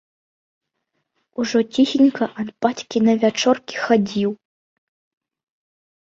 Ужо 1.41 1.59
ціхенька 1.75 2.25
ад 2.43 2.47
бацькі 2.65 2.97
на 3.09 3.13
вячоркі 3.25 3.75
хадзіў. 3.83 4.31